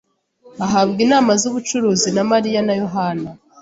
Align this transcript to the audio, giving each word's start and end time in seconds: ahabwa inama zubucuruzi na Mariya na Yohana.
ahabwa 0.65 0.99
inama 1.05 1.31
zubucuruzi 1.41 2.09
na 2.15 2.23
Mariya 2.31 2.61
na 2.67 2.73
Yohana. 2.81 3.29